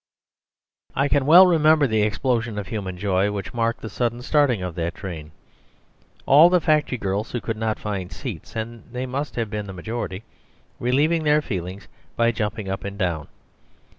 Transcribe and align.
I 0.95 1.07
can 1.07 1.27
well 1.27 1.45
remember 1.45 1.85
the 1.85 2.01
explosion 2.01 2.57
of 2.57 2.65
human 2.69 2.97
joy 2.97 3.31
which 3.31 3.53
marked 3.53 3.81
the 3.81 3.87
sudden 3.91 4.23
starting 4.23 4.63
of 4.63 4.73
that 4.73 4.95
train; 4.95 5.31
all 6.25 6.49
the 6.49 6.59
factory 6.59 6.97
girls 6.97 7.31
who 7.33 7.39
could 7.39 7.55
not 7.55 7.77
find 7.77 8.11
seats 8.11 8.55
(and 8.55 8.83
they 8.91 9.05
must 9.05 9.35
have 9.35 9.51
been 9.51 9.67
the 9.67 9.73
majority) 9.73 10.23
relieving 10.79 11.23
their 11.23 11.43
feelings 11.43 11.87
by 12.15 12.31
jumping 12.31 12.67
up 12.67 12.83
and 12.83 12.97
down. 12.97 13.27